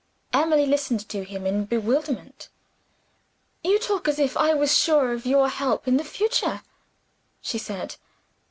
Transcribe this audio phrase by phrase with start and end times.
[0.33, 2.49] Emily listened to him in bewilderment.
[3.63, 6.63] "You talk as if I was sure of your help in the future,"
[7.39, 7.97] she said.